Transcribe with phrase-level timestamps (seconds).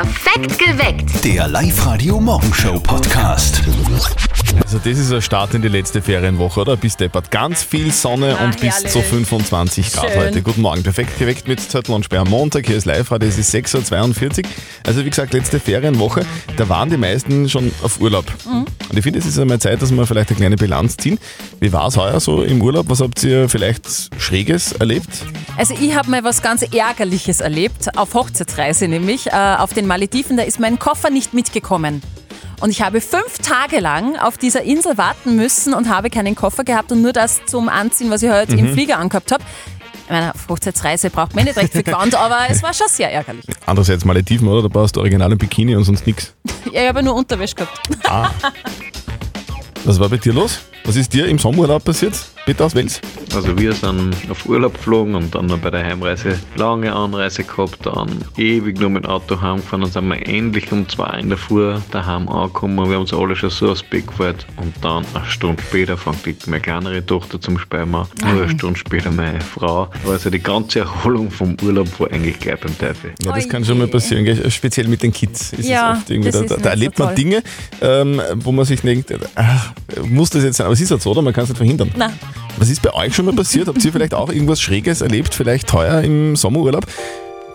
[0.00, 1.24] Perfekt geweckt.
[1.26, 3.60] Der Live-Radio-Morgenshow-Podcast.
[4.62, 6.78] Also das ist ein Start in die letzte Ferienwoche, oder?
[6.78, 7.30] Bis deppert.
[7.30, 8.92] Ganz viel Sonne und bis herrlich.
[8.92, 10.20] zu 25 Grad Schön.
[10.20, 10.40] heute.
[10.40, 12.20] Guten Morgen, perfekt geweckt mit Zettel und Sperr.
[12.20, 14.44] am Montag, hier ist live heute, es ist 6.42 Uhr.
[14.86, 16.24] Also wie gesagt, letzte Ferienwoche,
[16.56, 18.24] da waren die meisten schon auf Urlaub.
[18.46, 18.64] Mhm.
[18.88, 21.18] Und ich finde, es ist einmal Zeit, dass wir vielleicht eine kleine Bilanz ziehen.
[21.60, 22.86] Wie war es heuer so im Urlaub?
[22.88, 23.86] Was habt ihr vielleicht
[24.18, 25.10] Schräges erlebt?
[25.58, 30.36] Also ich habe mal was ganz Ärgerliches erlebt, auf Hochzeitsreise nämlich, äh, auf den Malediven,
[30.36, 32.00] da ist mein Koffer nicht mitgekommen.
[32.60, 36.62] Und ich habe fünf Tage lang auf dieser Insel warten müssen und habe keinen Koffer
[36.62, 39.42] gehabt und nur das zum Anziehen, was ich heute im Flieger angehabt habe.
[40.04, 43.12] Ich meine, auf Hochzeitsreise braucht man nicht recht viel Gewand, aber es war schon sehr
[43.12, 43.44] ärgerlich.
[43.66, 44.62] Andererseits Malediven, oder?
[44.62, 46.34] Da brauchst du original ein Bikini und sonst nichts.
[46.72, 47.80] Ja, ich habe nur Unterwäsche gehabt.
[49.84, 50.60] Was war bei dir los?
[50.84, 52.14] Was ist dir im Sommerurlaub passiert?
[52.46, 53.00] Bitte aus Wels?
[53.34, 57.86] Also wir sind auf Urlaub geflogen und dann noch bei der Heimreise lange Anreise gehabt,
[57.86, 61.38] dann ewig nur mit dem Auto heimgefahren, dann sind wir endlich um zwei in der
[61.38, 65.24] Früh daheim angekommen, wir haben uns alle schon so aufs Bett gefreut und dann eine
[65.26, 69.40] Stunde später fängt die, meine kleinere Tochter zum Speien an, nur eine Stunde später meine
[69.40, 69.88] Frau.
[70.06, 73.12] Also die ganze Erholung vom Urlaub war eigentlich gleich beim Teufel.
[73.24, 74.50] Ja, das kann schon mal passieren, gell?
[74.50, 75.52] speziell mit den Kids.
[75.52, 77.14] Ist Ja, es oft irgendwie, das da, ist da, da so erlebt man toll.
[77.14, 77.42] Dinge,
[77.80, 79.72] ähm, wo man sich denkt, ach,
[80.04, 80.66] muss das jetzt sein?
[80.66, 81.22] Aber es ist halt so, oder?
[81.22, 81.90] Man kann es nicht verhindern.
[81.96, 82.10] Na,
[82.58, 83.68] Was ist bei euch schon mal passiert?
[83.68, 86.86] Habt ihr vielleicht auch irgendwas Schräges erlebt, vielleicht teuer im Sommerurlaub?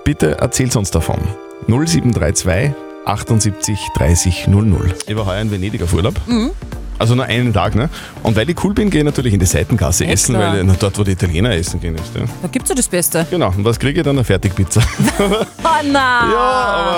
[0.04, 1.20] Bitte erzählt uns davon.
[1.68, 2.74] 0732
[3.06, 4.94] 78 30 00.
[5.08, 6.16] Ich war heuer in Venedig auf Urlaub.
[6.28, 6.52] Mhm.
[6.98, 7.90] Also nur einen Tag, ne?
[8.24, 10.54] Und weil ich cool bin, gehe ich natürlich in die Seitengasse Ja, essen, klar.
[10.54, 12.16] weil na, dort, wo die Italiener essen gehen ist.
[12.16, 12.22] Ja.
[12.42, 13.26] da gibt's ja das Beste.
[13.30, 14.16] Genau, und was kriege ich dann?
[14.16, 14.82] Eine Fertigpizza.
[15.78, 15.92] Oh nein!
[16.32, 16.38] Ja,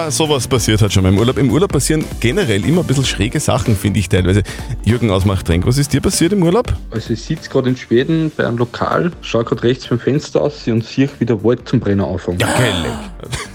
[0.04, 1.40] aber sowas passiert halt schon mal im Urlaub.
[1.40, 4.44] Im Urlaub passieren generell immer ein bisschen schräge Sachen, finde ich teilweise.
[4.84, 6.72] Jürgen Ausmachtrenk, was ist dir passiert im Urlaub?
[6.92, 10.68] Also ich sitze gerade in Schweden bei einem Lokal, schaue gerade rechts beim Fenster aus
[10.68, 12.40] und sehe, wie der Wald zum Brennen anfängt.
[12.40, 12.86] Ja, geil.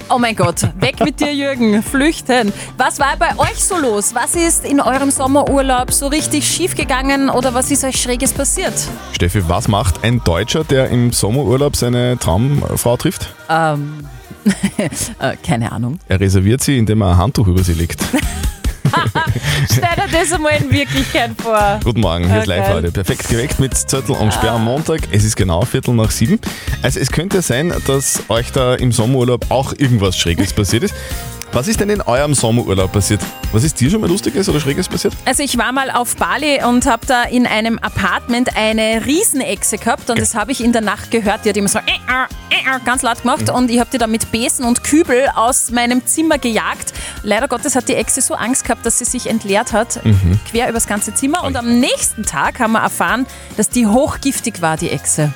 [0.09, 2.53] Oh mein Gott, weg mit dir, Jürgen, flüchten.
[2.77, 4.13] Was war bei euch so los?
[4.15, 8.73] Was ist in eurem Sommerurlaub so richtig schief gegangen oder was ist euch Schräges passiert?
[9.13, 13.35] Steffi, was macht ein Deutscher, der im Sommerurlaub seine Traumfrau trifft?
[13.51, 14.07] Ähm,
[15.19, 15.99] äh, keine Ahnung.
[16.09, 18.01] Er reserviert sie, indem er ein Handtuch über sie legt.
[19.71, 21.81] Stell dir das einmal in Wirklichkeit vor.
[21.83, 22.59] Guten Morgen, hier ist Okay.
[22.59, 22.93] live heute.
[22.93, 25.01] Perfekt geweckt mit Zettel und Sperr am Montag.
[25.13, 26.39] Es ist genau Viertel nach sieben.
[26.83, 30.95] Also es könnte sein, dass euch da im Sommerurlaub auch irgendwas Schräges passiert ist.
[31.55, 33.21] Was ist denn in eurem Sommerurlaub passiert?
[33.53, 35.13] Was ist dir schon mal Lustiges oder Schräges passiert?
[35.27, 40.09] Also ich war mal auf Bali und habe da in einem Apartment eine Riesenechse gehabt
[40.09, 41.45] und das habe ich in der Nacht gehört.
[41.45, 42.25] Die hat immer so äh, äh,
[42.55, 46.07] äh, ganz laut gemacht und ich habe die dann mit Besen und Kübel aus meinem
[46.07, 46.95] Zimmer gejagt.
[47.23, 50.01] Leider Gottes hat die Echse so Angst gehabt, dass sie sich entleert hat,
[50.51, 51.45] quer übers ganze Zimmer.
[51.45, 53.27] Und am nächsten Tag haben wir erfahren,
[53.59, 55.35] dass die hochgiftig war, die Echse.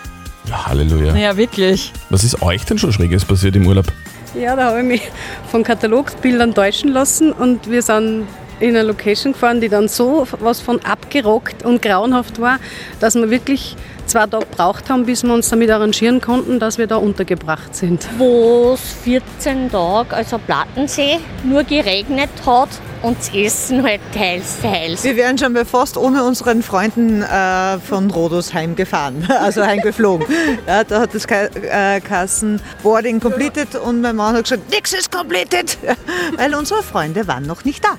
[0.49, 1.15] Ja, Halleluja.
[1.15, 1.93] Ja, wirklich.
[2.09, 3.93] Was ist euch denn schon Schräges passiert im Urlaub?
[4.39, 5.11] Ja, da habe ich mich
[5.51, 8.27] von Katalogsbildern täuschen lassen und wir sind
[8.61, 12.59] in eine Location gefahren, die dann so was von abgerockt und grauenhaft war,
[13.01, 16.87] dass wir wirklich zwei Tage gebraucht haben, bis wir uns damit arrangieren konnten, dass wir
[16.87, 18.07] da untergebracht sind.
[18.19, 22.69] wo es 14 Tage, also Plattensee, nur geregnet hat
[23.07, 25.05] und Essen halt teils, teils.
[25.05, 30.27] Wir wären schon fast ohne unseren Freunden äh, von Rhodos heimgefahren, also heimgeflogen.
[30.67, 34.93] ja, da hat das Ka äh, Kassen Boarding completed und mein Mann hat gesagt, nix
[34.93, 35.79] ist completed,
[36.37, 37.97] weil unsere Freunde waren noch nicht da.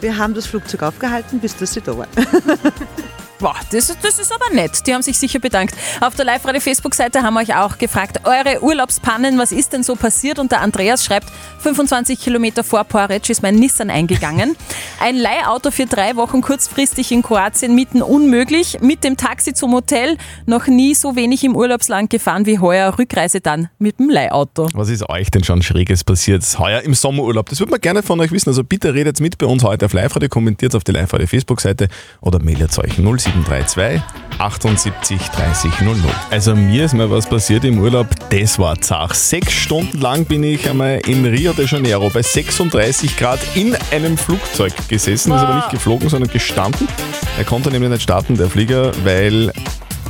[0.00, 2.08] Wir haben das Flugzeug aufgehalten, bis das sie da waren.
[3.38, 4.86] Boah, das, das ist aber nett.
[4.86, 5.74] Die haben sich sicher bedankt.
[6.00, 10.38] Auf der Live-Radio-Facebook-Seite haben wir euch auch gefragt, eure Urlaubspannen, was ist denn so passiert?
[10.38, 14.56] Und der Andreas schreibt, 25 Kilometer vor Porridge ist mein Nissan eingegangen.
[15.00, 18.78] Ein Leihauto für drei Wochen kurzfristig in Kroatien mitten unmöglich.
[18.80, 22.98] Mit dem Taxi zum Hotel noch nie so wenig im Urlaubsland gefahren wie heuer.
[22.98, 24.68] Rückreise dann mit dem Leihauto.
[24.72, 27.50] Was ist euch denn schon Schräges passiert heuer im Sommerurlaub?
[27.50, 28.48] Das würde man gerne von euch wissen.
[28.48, 31.88] Also bitte redet mit bei uns heute auf Live-Radio, kommentiert auf die Live-Radio Facebook-Seite
[32.22, 32.98] oder meldet euch
[33.44, 34.02] 0732
[34.38, 35.96] 78 30 00.
[36.30, 39.14] Also mir ist mal was passiert im Urlaub, das war zach.
[39.14, 44.18] Sechs Stunden lang bin ich einmal in Rio de Janeiro bei 36 Grad in einem
[44.18, 46.86] Flugzeug gesessen, ist aber nicht geflogen, sondern gestanden.
[47.38, 49.52] Er konnte nämlich nicht starten, der Flieger, weil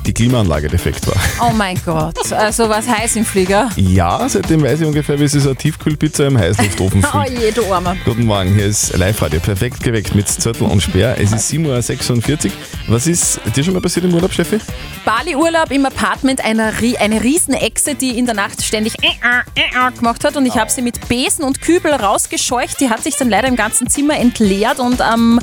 [0.05, 1.17] die Klimaanlage defekt war.
[1.39, 3.69] Oh mein Gott, also was heiß im Flieger?
[3.77, 7.39] Ja, seitdem weiß ich ungefähr, wie sich so eine Tiefkühlpizza im Heißluftofen Oh fühlt.
[7.39, 7.97] je, du Armer.
[8.05, 11.17] Guten Morgen, hier ist Live-Radio, perfekt geweckt mit Zettel und Sperr.
[11.21, 12.53] Es ist 7.46 Uhr.
[12.89, 14.59] Was ist dir schon mal passiert im Urlaub, Steffi?
[15.05, 19.93] Bali-Urlaub im Apartment, einer, eine Riesenechse, die in der Nacht ständig äh, äh, äh, äh
[19.93, 22.81] gemacht hat und ich habe sie mit Besen und Kübel rausgescheucht.
[22.81, 25.41] Die hat sich dann leider im ganzen Zimmer entleert und am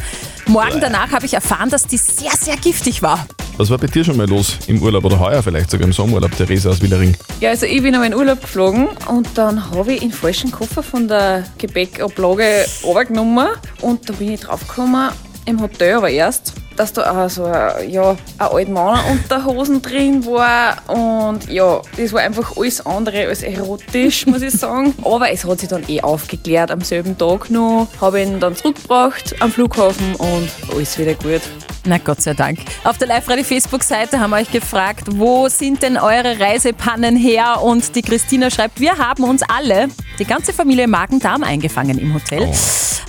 [0.48, 3.25] Morgen danach habe ich erfahren, dass die sehr, sehr giftig war.
[3.57, 6.36] Was war bei dir schon mal los im Urlaub oder heuer vielleicht sogar im Sommerurlaub,
[6.36, 7.16] Theresa aus Willering?
[7.40, 10.81] Ja, also ich bin einmal in Urlaub geflogen und dann habe ich den falschen Koffer
[10.81, 13.50] von der Gepäckablage runtergenommen
[13.81, 15.12] und da bin ich draufgekommen,
[15.45, 20.25] im Hotel aber erst, dass da auch so ein, ja, ein alter Mann Unterhosen drin
[20.25, 24.94] war und ja, das war einfach alles andere als erotisch, muss ich sagen.
[25.04, 29.36] Aber es hat sich dann eh aufgeklärt am selben Tag noch, habe ihn dann zurückgebracht
[29.40, 31.42] am Flughafen und alles wieder gut.
[31.86, 32.60] Na Gott sei Dank.
[32.86, 37.62] Auf der Live-Radio-Facebook-Seite haben wir euch gefragt, wo sind denn eure Reisepannen her?
[37.62, 42.50] Und die Christina schreibt, wir haben uns alle, die ganze Familie Magen-Darm eingefangen im Hotel.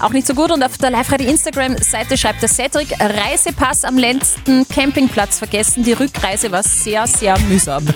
[0.01, 0.51] Auch nicht so gut.
[0.51, 2.99] Und auf der Live-Radio-Instagram-Seite schreibt der Cedric,
[3.55, 5.85] Reisepass am letzten Campingplatz vergessen.
[5.85, 7.87] Die Rückreise war sehr, sehr mühsam.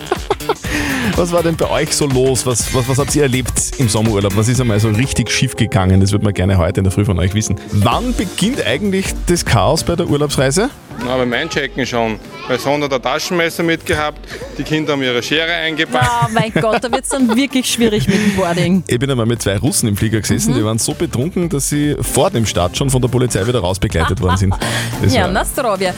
[1.16, 2.46] Was war denn bei euch so los?
[2.46, 4.36] Was, was, was habt ihr erlebt im Sommerurlaub?
[4.36, 6.00] Was ist einmal so richtig schief gegangen?
[6.00, 7.56] Das würde man gerne heute in der Früh von euch wissen.
[7.72, 10.70] Wann beginnt eigentlich das Chaos bei der Urlaubsreise?
[11.04, 12.18] Na, beim Einchecken schon.
[12.48, 14.18] Mein Sohn hat ein Taschenmesser mitgehabt,
[14.56, 16.10] die Kinder haben ihre Schere eingepackt.
[16.24, 18.82] Oh mein Gott, da wird es dann wirklich schwierig mit dem Boarding.
[18.86, 21.96] Ich bin einmal mit zwei Russen im Flieger gesessen, die waren so betrunken, dass sie
[22.00, 24.54] vor dem Start schon von der Polizei wieder rausbegleitet worden sind.
[25.02, 25.94] Das Ja, na Strovia.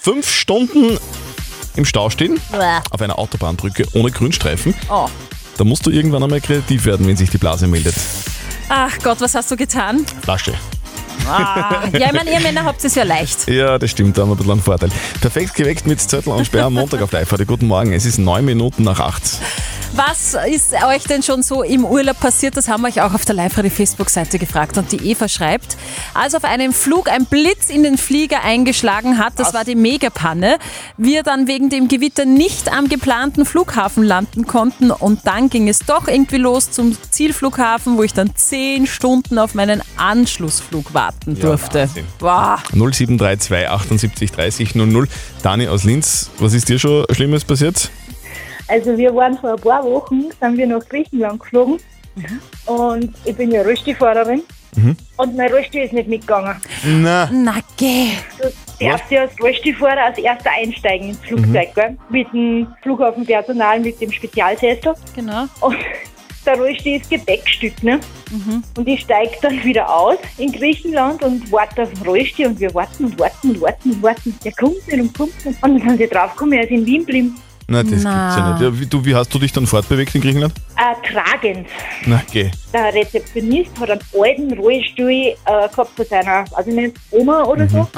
[0.00, 0.98] fünf Stunden
[1.76, 2.40] im Stau stehen,
[2.90, 4.74] auf einer Autobahnbrücke ohne Grünstreifen.
[4.90, 5.06] Oh.
[5.56, 7.94] Da musst du irgendwann einmal kreativ werden, wenn sich die Blase meldet.
[8.68, 10.04] Ach Gott, was hast du getan?
[10.22, 10.54] Flasche.
[11.26, 11.82] Ah.
[11.92, 13.48] Ja, ich meine, ihr Männer habt es ja leicht.
[13.48, 14.90] Ja, das stimmt, da haben wir ein bisschen einen Vorteil.
[15.20, 17.34] Perfekt geweckt mit Zettel und Sperr am Montag auf live.
[17.46, 19.22] Guten Morgen, es ist neun Minuten nach acht.
[19.94, 22.56] Was ist euch denn schon so im Urlaub passiert?
[22.56, 24.78] Das haben wir euch auch auf der Live-Radio-Facebook-Seite gefragt.
[24.78, 25.76] Und die Eva schreibt,
[26.14, 30.58] als auf einem Flug ein Blitz in den Flieger eingeschlagen hat, das war die Megapanne,
[30.96, 35.80] wir dann wegen dem Gewitter nicht am geplanten Flughafen landen konnten und dann ging es
[35.80, 41.80] doch irgendwie los zum Zielflughafen, wo ich dann zehn Stunden auf meinen Anschlussflug warten durfte.
[41.80, 42.06] Wahnsinn.
[42.18, 42.62] Boah.
[42.72, 45.08] 0732 78 30 00.
[45.42, 47.90] Dani aus Linz, was ist dir schon Schlimmes passiert?
[48.68, 51.78] Also wir waren vor ein paar Wochen, sind wir nach Griechenland geflogen
[52.66, 54.42] und ich bin ja Rollstuhlfahrerin
[55.16, 56.56] und mein Rollstuhl ist nicht mitgegangen.
[56.84, 58.08] Na, Na geh.
[58.78, 61.96] Du darfst ja als Rollstuhlfahrer als erster einsteigen ins Flugzeug, gell?
[62.10, 65.44] mit dem Flughafenpersonal, mit dem Spezialsessel Genau.
[65.60, 65.76] und
[66.46, 67.98] der Rollstuhl ist Gepäckstück, ne?
[68.76, 72.72] Und ich steige dann wieder aus in Griechenland und warte auf den Rollstuhl und wir
[72.74, 74.38] warten und warten und warten und warten.
[74.44, 75.62] Der kommt nicht und kommt nicht.
[75.62, 77.36] Und dann sind sie draufgekommen, er ist in Wien geblieben.
[77.68, 78.62] Na das gibt's ja nicht.
[78.62, 80.54] Ja, wie, du, wie hast du dich dann fortbewegt in Griechenland?
[80.78, 81.66] Äh, tragend.
[82.30, 82.50] Geh.
[82.72, 87.88] Der Rezeptionist hat einen alten Rollstuhl äh, gehabt von seiner, also nicht Oma oder so.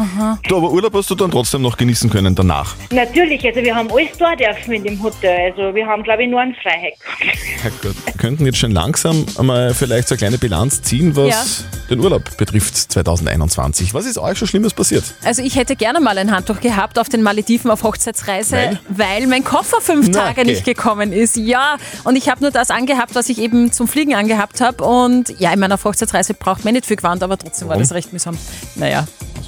[0.49, 2.75] Du, aber Urlaub hast du dann trotzdem noch genießen können danach.
[2.91, 5.53] Natürlich, also wir haben alles da dürfen in dem Hotel.
[5.53, 7.39] Also wir haben, glaube ich, nur eine Freiheit gehabt.
[7.63, 7.97] Herrgott.
[8.07, 12.37] Wir könnten jetzt schon langsam einmal vielleicht so eine kleine Bilanz ziehen, was den Urlaub
[12.39, 13.93] betrifft 2021.
[13.93, 15.05] Was ist euch schon Schlimmes passiert?
[15.25, 19.45] Also ich hätte gerne mal ein Handtuch gehabt auf den Malediven auf Hochzeitsreise, weil, mein
[19.45, 20.51] Koffer fünf Na, Tage okay.
[20.51, 21.37] nicht gekommen ist.
[21.37, 24.85] Ja, und ich habe nur das angehabt, was ich eben zum Fliegen angehabt habe.
[24.85, 27.83] Und ja, in meiner Hochzeitsreise braucht man nicht viel gewarnt, aber trotzdem war Warum?
[27.83, 28.37] das recht mühsam.
[28.77, 29.07] Naja,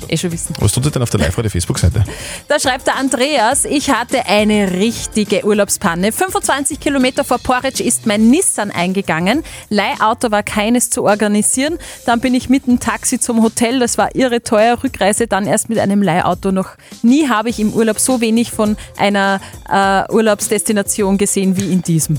[0.09, 0.55] eh schon wissen.
[0.59, 2.05] Was tut ihr denn auf der Live-Radio-Facebook-Seite?
[2.49, 6.13] Da schreibt der Andreas, ich hatte eine richtige Urlaubspanne.
[6.13, 9.43] 25 Kilometer vor Porridge ist mein Nissan eingegangen.
[9.71, 11.79] Leihauto war keines zu organisieren.
[12.05, 13.79] Dann bin ich mit dem Taxi zum Hotel.
[13.79, 14.83] Das war irre teuer.
[14.83, 16.53] Rückreise dann erst mit einem Leihauto.
[16.53, 16.71] Noch
[17.03, 19.41] nie habe ich im Urlaub so wenig von einer
[19.71, 22.19] äh, Urlaubsdestination gesehen wie in diesem.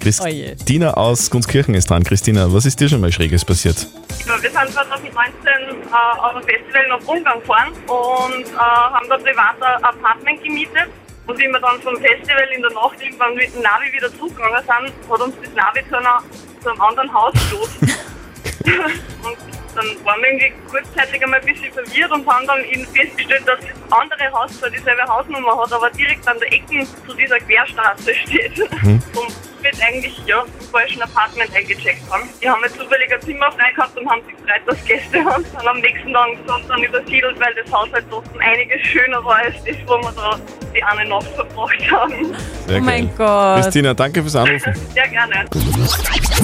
[0.00, 2.02] Christina aus Gunskirchen ist dran.
[2.02, 3.86] Christina, was ist dir schon mal Schräges passiert?
[4.26, 9.18] Ja, wir sind 2019 äh, auf ein Festival nach Ungarn gefahren und äh, haben da
[9.18, 10.88] privat ein Apartment gemietet.
[11.26, 14.58] Und wie wir dann vom Festival in der Nacht irgendwann mit dem Navi wieder zugegangen
[14.60, 16.18] sind, hat uns das Navi zu, einer,
[16.62, 17.80] zu einem anderen Haus gestoßen.
[18.64, 19.36] und
[19.76, 23.60] dann waren wir irgendwie kurzzeitig einmal ein bisschen verwirrt und haben dann eben festgestellt, dass
[23.60, 28.14] das andere Haus zwar dieselbe Hausnummer hat, aber direkt an der Ecke zu dieser Querstraße
[28.14, 28.58] steht.
[28.60, 32.28] Und wir eigentlich ja, im falschen Apartment eingecheckt haben.
[32.42, 35.44] Die haben jetzt zufällig ein Zimmer frei gehabt und haben sich gefreut, dass Gäste haben.
[35.44, 39.36] Und am nächsten Tag sind dann übersiedelt, weil das Haus halt trotzdem einiges schöner war
[39.36, 40.38] als das, wo wir da
[40.74, 42.34] die eine Nacht verbracht haben.
[42.66, 43.14] Sehr Oh mein geil.
[43.18, 43.62] Gott.
[43.64, 44.72] Christina, danke fürs Anrufen.
[44.94, 45.44] Sehr gerne.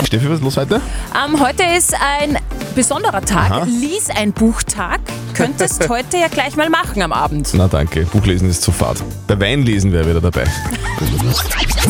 [0.04, 0.80] Steffi, was ist los heute?
[1.14, 2.36] Ähm, heute ist ein
[2.74, 3.50] besonderer Tag.
[3.52, 3.64] Aha.
[3.64, 5.00] Lies ein Buchtag.
[5.34, 7.50] Könntest heute ja gleich mal machen am Abend.
[7.54, 9.02] Na danke, Buchlesen ist zu fad.
[9.28, 10.44] Bei Weinlesen wäre wieder dabei.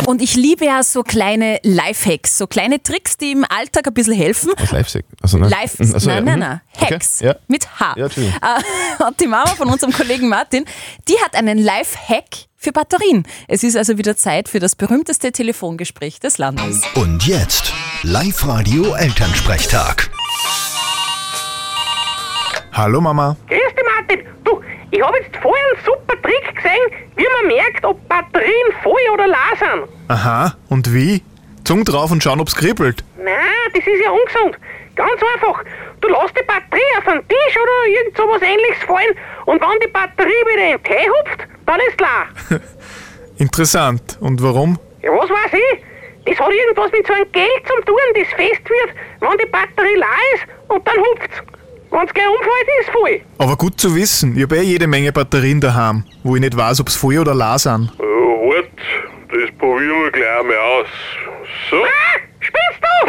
[0.07, 4.15] Und ich liebe ja so kleine Lifehacks, so kleine Tricks, die im Alltag ein bisschen
[4.15, 4.53] helfen.
[4.59, 4.73] Was?
[5.23, 5.49] Also, ne?
[5.49, 6.41] Life, Also, nein, ja, nein, mhm.
[6.41, 7.35] nein, Okay, Hacks Ja.
[7.49, 7.95] mit H.
[7.97, 8.39] Ja, Entschuldigung.
[8.43, 10.65] Äh, Und die Mama von unserem Kollegen Martin,
[11.09, 12.25] die hat einen Life-Hack
[12.57, 13.27] für Batterien.
[13.49, 16.83] Es ist also wieder Zeit für das berühmteste Telefongespräch des Landes.
[16.95, 20.11] Und jetzt Live-Radio Elternsprechtag.
[22.73, 23.37] Hallo Mama.
[23.49, 24.27] Grüß dich, Martin.
[24.45, 28.93] Du, Ich habe jetzt voll einen super Trick gesehen, wie man merkt, ob Batterien voll
[29.15, 29.96] oder leer sind.
[30.09, 31.23] Aha, und wie?
[31.65, 33.03] Zunge drauf und schauen, ob's kribbelt.
[33.19, 33.35] Nein,
[33.75, 34.57] das ist ja ungesund.
[34.95, 35.65] Ganz einfach.
[36.01, 39.15] Du lässt die Batterie auf den Tisch oder irgend sowas ähnliches fallen
[39.47, 42.61] und wenn die Batterie wieder in den Tee hupft, dann ist leer.
[43.39, 44.17] Interessant.
[44.21, 44.79] Und warum?
[45.03, 45.85] Ja, was weiß ich?
[46.27, 49.95] Das hat irgendwas mit so einem Geld zu tun, das fest wird, wenn die Batterie
[49.97, 51.43] leer ist und dann hupft's.
[51.91, 53.21] Wenn's gleich umfällt, ist voll.
[53.39, 54.37] Aber gut zu wissen.
[54.37, 57.59] Ich habe eh jede Menge Batterien daheim, wo ich nicht weiß, ob's voll oder leer
[57.59, 57.91] sind.
[57.99, 58.69] Ja, wart,
[59.31, 60.87] das probieren wir gleich einmal aus.
[61.71, 61.83] So.
[61.85, 63.07] Ah, spinnst du?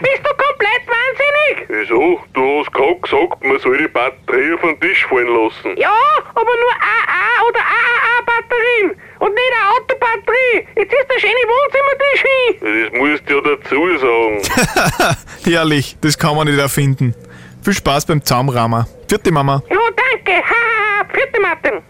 [0.00, 1.68] Bist du komplett wahnsinnig?
[1.68, 2.20] Wieso?
[2.34, 5.76] Du hast gerade gesagt, man soll die Batterie auf den Tisch fallen lassen.
[5.76, 5.94] Ja,
[6.34, 10.66] aber nur AA oder AAA-Batterien und nicht eine Autobatterie.
[10.76, 12.90] Jetzt ist der schöne Wohnzimmertisch hin.
[12.90, 15.16] Das musst du ja dazu sagen.
[15.44, 17.14] Herrlich, das kann man nicht erfinden.
[17.62, 18.84] Viel Spaß beim Zaumrahmen.
[19.08, 19.62] Vierte Mama.
[19.70, 20.32] Ja, danke.
[20.42, 21.82] Haha, vierte Martin.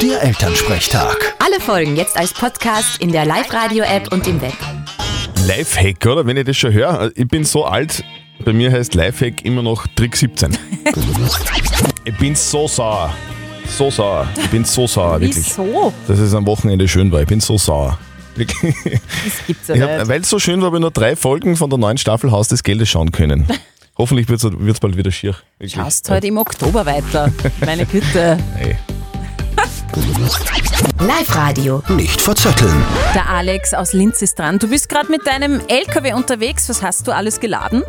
[0.00, 1.34] Der Elternsprechtag.
[1.40, 4.54] Alle Folgen jetzt als Podcast in der Live-Radio-App und im Web.
[5.46, 6.24] Lifehack, oder?
[6.24, 8.04] Wenn ich das schon höre, ich bin so alt,
[8.44, 10.56] bei mir heißt Lifehack immer noch Trick 17.
[12.04, 13.12] ich bin so sauer.
[13.76, 14.28] So sauer.
[14.36, 15.46] Ich bin so sauer, wirklich.
[15.46, 15.92] Wieso?
[16.06, 17.22] Dass es am Wochenende schön war.
[17.22, 17.98] Ich bin so sauer.
[18.36, 18.76] Wirklich.
[18.92, 20.08] Das gibt's ja nicht.
[20.08, 22.46] weil es so schön war, habe ich nur drei Folgen von der neuen Staffel Haus
[22.48, 23.48] des Geldes schauen können.
[23.98, 25.34] Hoffentlich wird es bald wieder schier.
[25.58, 25.72] Wirklich.
[25.72, 27.32] Schaust heute im Oktober weiter.
[27.64, 28.38] Meine Güte.
[28.56, 28.76] Hey.
[30.98, 31.82] Live-Radio.
[31.88, 32.84] Nicht verzetteln.
[33.14, 34.58] Der Alex aus Linz ist dran.
[34.58, 36.68] Du bist gerade mit deinem LKW unterwegs.
[36.68, 37.84] Was hast du alles geladen?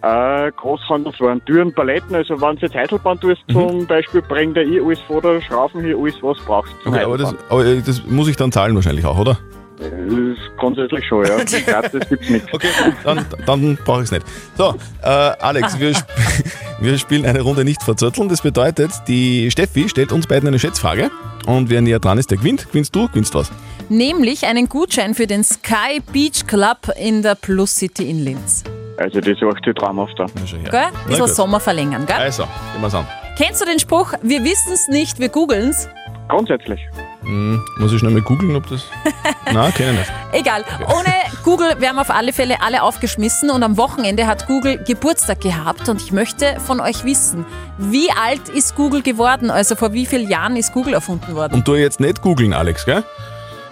[0.00, 4.80] Äh, Großhandelswaren, Türen, Paletten, also wenn du jetzt Heidelbahn tust zum Beispiel, bringt er eh
[4.80, 7.82] alles vor der Schrauben hier, alles was du brauchst zum Okay, aber das, aber äh,
[7.84, 9.38] das muss ich dann zahlen wahrscheinlich auch, oder?
[9.78, 11.36] Das ist grundsätzlich schon, ja.
[11.66, 12.52] Gratis gibt's nicht.
[12.52, 12.68] Okay,
[13.04, 14.26] dann, dann brauche ich es nicht.
[14.56, 16.08] So, äh, Alex, wir, sp
[16.80, 18.28] wir spielen eine Runde nicht verzötteln.
[18.28, 21.10] Das bedeutet, die Steffi stellt uns beiden eine Schätzfrage
[21.46, 22.66] und wer näher dran ist, der gewinnt.
[22.68, 23.52] Gewinnst du, gewinnst was.
[23.88, 28.64] Nämlich einen Gutschein für den Sky Beach Club in der Plus City in Linz.
[28.98, 30.30] Also das macht sich traumhaft an.
[30.70, 30.88] Gell?
[31.06, 31.28] Bisschen gut.
[31.28, 32.16] Sommer verlängern, gell?
[32.16, 32.42] Also,
[32.72, 33.06] gehen wir's an.
[33.36, 35.88] Kennst du den Spruch, wir wissen es nicht, wir googeln's?
[36.28, 36.80] Grundsätzlich.
[37.22, 38.84] Hm, muss ich schnell mal googeln, ob das.
[39.52, 40.12] Nein, kenne ich nicht.
[40.32, 40.64] Egal.
[40.86, 41.12] Ohne
[41.44, 45.88] Google wären wir auf alle Fälle alle aufgeschmissen und am Wochenende hat Google Geburtstag gehabt
[45.88, 47.46] und ich möchte von euch wissen,
[47.78, 49.50] wie alt ist Google geworden?
[49.50, 51.54] Also vor wie vielen Jahren ist Google erfunden worden?
[51.54, 53.02] Und du jetzt nicht googeln, Alex, gell?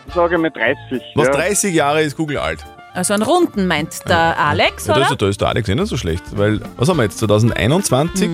[0.09, 1.03] Ich sage mal 30.
[1.15, 1.33] Was ja.
[1.33, 2.65] 30 Jahre ist Google alt?
[2.95, 5.11] Also einen Runden meint der Alex, Ja, da, oder?
[5.13, 6.23] ist, da ist der Alex eh nicht so schlecht.
[6.33, 7.19] Weil, was haben wir jetzt?
[7.19, 8.31] 2021?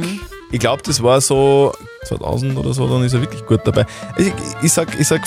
[0.52, 1.72] Ich glaube, das war so
[2.04, 3.86] 2000 oder so, dann ist er wirklich gut dabei.
[4.18, 4.32] Ich,
[4.62, 5.22] ich, sag, ich sag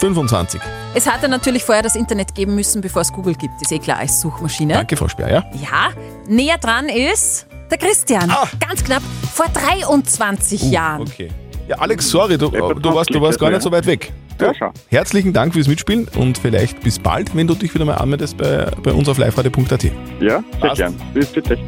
[0.00, 0.60] 25.
[0.94, 3.54] Es hatte natürlich vorher das Internet geben müssen, bevor es Google gibt.
[3.62, 4.74] Ist eh klar als Suchmaschine.
[4.74, 5.44] Danke, Frau Speer, ja?
[5.62, 5.90] Ja,
[6.26, 8.32] näher dran ist der Christian.
[8.58, 11.02] Ganz knapp vor 23 Jahren.
[11.02, 11.28] Okay.
[11.68, 14.12] Ja, Alex, sorry, du, du, warst, du warst gar nicht so weit weg.
[14.40, 14.72] Ja, schau.
[14.88, 18.70] Herzlichen Dank fürs Mitspielen und vielleicht bis bald, wenn du dich wieder mal anmeldest bei,
[18.82, 19.84] bei uns auf liveradio.at.
[20.20, 21.00] Ja, sehr gern.
[21.12, 21.58] Bis bitte.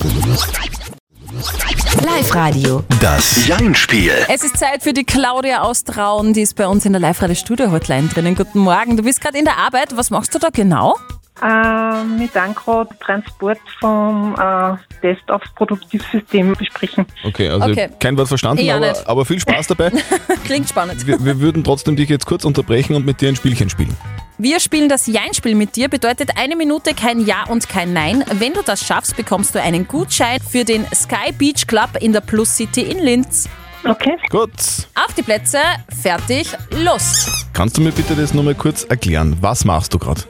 [2.04, 2.82] Live-Radio.
[3.00, 4.12] Das Jein-Spiel.
[4.28, 8.08] Es ist Zeit für die Claudia aus Traun, die ist bei uns in der Live-Radio-Studio-Hotline
[8.08, 8.34] drinnen.
[8.34, 9.94] Guten Morgen, du bist gerade in der Arbeit.
[9.96, 10.96] Was machst du da genau?
[11.42, 17.06] Ähm, wir dann gerade Transport vom äh, Test aufs Produktivsystem besprechen.
[17.24, 17.88] Okay, also Okay.
[17.98, 19.06] kein Wort verstanden, Ja, aber, nicht.
[19.06, 19.90] aber viel Spaß dabei.
[20.44, 21.06] Klingt spannend.
[21.06, 23.96] wir, wir würden trotzdem dich jetzt kurz unterbrechen und mit dir ein Spielchen spielen.
[24.42, 28.24] Wir spielen das Jein-Spiel mit dir, bedeutet eine Minute kein Ja und kein Nein.
[28.38, 32.22] Wenn du das schaffst, bekommst du einen Gutschein für den Sky Beach Club in der
[32.22, 33.50] Plus City in Linz.
[33.86, 34.16] Okay.
[34.30, 34.50] Gut.
[34.94, 35.58] Auf die Plätze,
[36.00, 37.50] fertig, los.
[37.52, 39.36] Kannst du mir bitte das nochmal kurz erklären?
[39.42, 40.22] Was machst du gerade?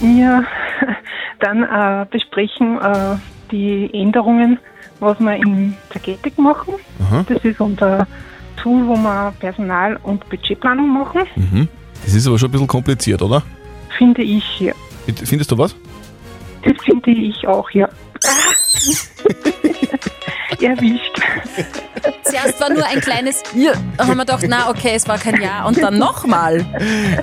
[0.00, 0.44] Wir
[1.38, 3.18] dann äh, besprechen äh,
[3.52, 4.58] die Änderungen,
[4.98, 6.74] was wir in Tagetik machen.
[7.08, 7.24] Aha.
[7.28, 8.08] Das ist unser
[8.56, 11.68] Tool, wo wir Personal- und Budgetplanung machen, Mhm.
[12.04, 13.42] Das ist aber schon ein bisschen kompliziert, oder?
[13.98, 14.74] finde ich hier.
[15.24, 15.74] Findest du was?
[16.62, 17.88] Das finde ich auch, ja.
[20.60, 21.20] Erwischt.
[22.30, 23.72] Zuerst war nur ein kleines Ja.
[23.96, 25.64] Da haben wir gedacht, na okay, es war kein Ja.
[25.66, 26.64] Und dann nochmal.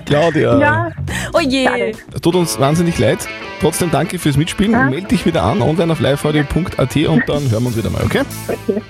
[0.06, 0.60] Claudia.
[0.60, 0.92] Ja.
[1.34, 1.94] Oh je.
[2.22, 3.20] Tut uns wahnsinnig leid.
[3.62, 4.90] Trotzdem danke fürs Mitspielen.
[4.90, 8.22] Meld dich wieder an, online auf liveradio.at und dann hören wir uns wieder mal, okay?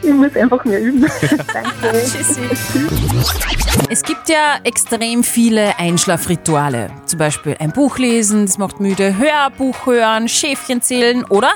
[0.02, 1.06] Ich muss einfach mehr üben.
[1.54, 2.00] Danke.
[2.02, 2.42] Tschüssi.
[3.90, 6.90] Es gibt ja extrem viele Einschlafrituale.
[7.06, 11.52] Zum Beispiel ein Buch lesen, das macht müde, Hörbuch hören, Schäfchen zählen oder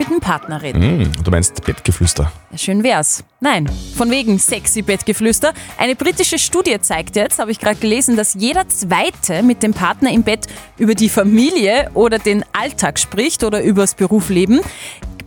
[0.00, 0.82] mit dem Partner reden.
[0.82, 2.32] Hm, du meinst Bettgeflüster.
[2.50, 3.22] Ja, schön wär's.
[3.40, 5.52] Nein, von wegen sexy Bettgeflüster.
[5.78, 10.10] Eine britische Studie zeigt jetzt, habe ich gerade gelesen, dass jeder Zweite mit dem Partner
[10.10, 10.46] im Bett
[10.78, 14.60] über die Familie oder den Alltag spricht oder übers Berufsleben.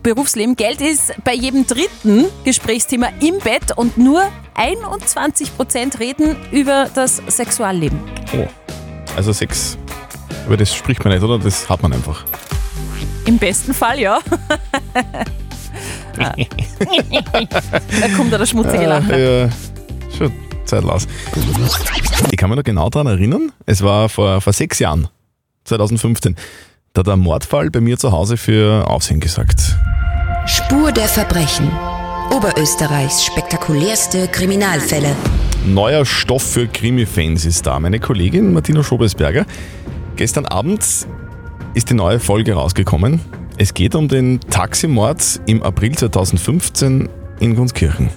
[0.02, 0.56] Berufsleben.
[0.56, 4.22] Geld ist bei jedem dritten Gesprächsthema im Bett und nur
[4.56, 7.98] 21% reden über das Sexualleben.
[8.36, 8.46] Oh.
[9.16, 9.78] Also Sex,
[10.46, 11.38] über das spricht man nicht, oder?
[11.38, 12.24] Das hat man einfach.
[13.26, 14.20] Im besten Fall, ja.
[16.16, 16.34] da
[18.16, 19.14] kommt da der schmutzige Lacher.
[19.14, 19.48] Ah, ja,
[20.16, 20.32] schon
[20.64, 21.06] Zeit aus.
[22.30, 25.08] Ich kann mich noch genau daran erinnern, es war vor, vor sechs Jahren,
[25.64, 26.36] 2015,
[26.92, 29.76] da hat ein Mordfall bei mir zu Hause für Aufsehen gesorgt.
[30.46, 31.70] Spur der Verbrechen.
[32.30, 35.14] Oberösterreichs spektakulärste Kriminalfälle.
[35.66, 37.78] Neuer Stoff für Krimi-Fans ist da.
[37.80, 39.46] Meine Kollegin Martina Schobesberger.
[40.16, 40.84] Gestern Abend
[41.74, 43.20] ist die neue Folge rausgekommen.
[43.58, 47.08] Es geht um den Taximord im April 2015
[47.40, 48.10] in Gunskirchen.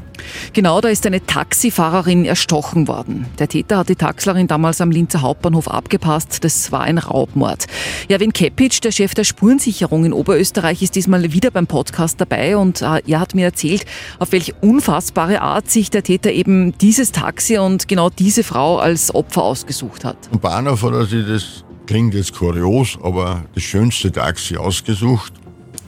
[0.53, 3.25] Genau, da ist eine Taxifahrerin erstochen worden.
[3.39, 6.43] Der Täter hat die Taxlerin damals am Linzer Hauptbahnhof abgepasst.
[6.43, 7.65] Das war ein Raubmord.
[8.09, 12.81] Javin Kepic, der Chef der Spurensicherung in Oberösterreich, ist diesmal wieder beim Podcast dabei und
[12.81, 13.85] äh, er hat mir erzählt,
[14.19, 19.13] auf welche unfassbare Art sich der Täter eben dieses Taxi und genau diese Frau als
[19.13, 20.17] Opfer ausgesucht hat.
[20.31, 25.33] Am Bahnhof hat er sich das, klingt jetzt kurios, aber das schönste Taxi ausgesucht.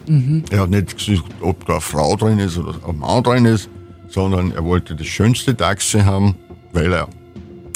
[0.08, 0.44] Mhm.
[0.50, 3.70] Er hat nicht gesucht, ob da eine Frau drin ist oder ein Mann drin ist,
[4.08, 6.36] sondern er wollte das schönste Taxi haben,
[6.74, 7.08] weil er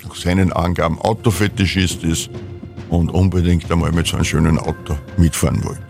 [0.03, 2.29] nach seinen Angaben Autofetischist ist
[2.89, 5.81] und unbedingt einmal mit so einem schönen Auto mitfahren wollte.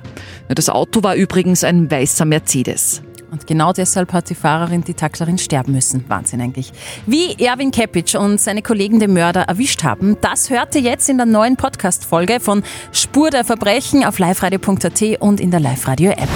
[0.49, 3.01] Das Auto war übrigens ein weißer Mercedes.
[3.33, 6.05] Und genau deshalb hat die Fahrerin, die Taxlerin, sterben müssen.
[6.07, 6.71] Wahnsinn eigentlich.
[7.07, 11.17] Wie Erwin Kepic und seine Kollegen den Mörder erwischt haben, das hört ihr jetzt in
[11.17, 12.61] der neuen Podcast-Folge von
[12.91, 16.29] Spur der Verbrechen auf liveradio.at und in der Live-Radio-App.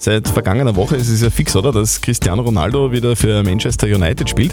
[0.00, 1.72] Seit vergangener Woche ist es ja fix, oder?
[1.72, 4.52] Dass Cristiano Ronaldo wieder für Manchester United spielt.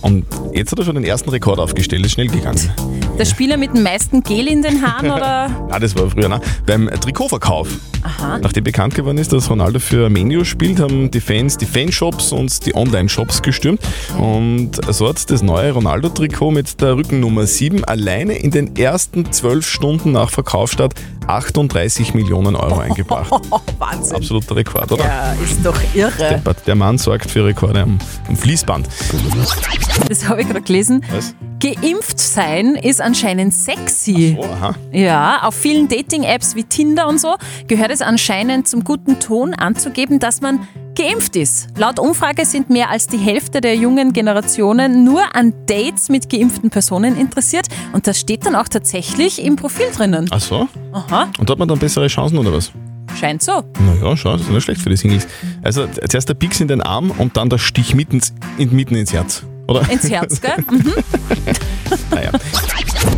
[0.00, 2.06] Und jetzt hat er schon den ersten Rekord aufgestellt.
[2.06, 2.72] Ist schnell gegangen.
[3.18, 5.50] Der Spieler mit dem meisten Gel in den Haaren oder?
[5.70, 6.40] Ja, das war früher, ne?
[6.64, 7.68] Beim Trikotverkauf.
[8.02, 8.38] Aha.
[8.38, 12.64] Nachdem bekannt geworden ist, dass Ronaldo für Menu spielt, haben die Fans die Fanshops und
[12.64, 13.80] die Online-Shops gestürmt.
[14.16, 19.66] Und so hat das neue Ronaldo-Trikot mit der Rückennummer 7 alleine in den ersten zwölf
[19.66, 20.94] Stunden nach Verkaufsstart
[21.30, 23.30] 38 Millionen Euro eingebracht.
[23.78, 24.16] Wahnsinn.
[24.16, 25.04] Absoluter Rekord, oder?
[25.04, 26.10] Ja, ist doch irre.
[26.16, 26.66] Deppert.
[26.66, 28.88] Der Mann sorgt für Rekorde am, am Fließband.
[30.08, 31.04] Das habe ich gerade gelesen.
[31.12, 31.34] Was?
[31.60, 34.36] Geimpft sein ist anscheinend sexy.
[34.40, 34.74] Oh, aha.
[34.92, 37.36] Ja, auf vielen Dating-Apps wie Tinder und so
[37.68, 40.66] gehört es anscheinend zum guten Ton anzugeben, dass man
[41.00, 41.68] geimpft ist.
[41.78, 46.68] Laut Umfrage sind mehr als die Hälfte der jungen Generationen nur an Dates mit geimpften
[46.70, 50.26] Personen interessiert und das steht dann auch tatsächlich im Profil drinnen.
[50.30, 50.68] Ach so?
[50.92, 52.70] Aha, Und da hat man dann bessere Chancen, oder was?
[53.18, 53.64] scheint so.
[53.80, 55.26] Naja, schau, das ist nicht schlecht für die Singles.
[55.62, 58.94] Also zuerst der Pix in den Arm und dann der Stich mitten ins, in, mitten
[58.94, 59.88] ins Herz, oder?
[59.90, 60.54] Ins Herz, gell?
[60.70, 60.92] Mhm.
[62.12, 62.30] naja.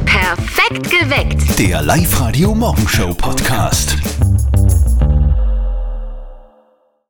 [0.07, 1.59] Perfekt geweckt.
[1.59, 3.97] Der Live-Radio Morgenshow Podcast.